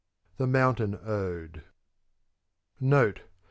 THE 0.37 0.47
MOUNTAIN 0.47 0.95
ODE 0.95 1.61
417 1.61 1.65
Note. 2.89 3.21